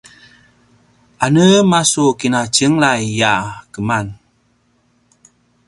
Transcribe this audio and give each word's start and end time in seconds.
anema 1.25 1.79
su 1.91 2.03
kina 2.19 2.41
tjenglay 2.53 3.05
a 3.31 3.33
keman? 3.71 4.07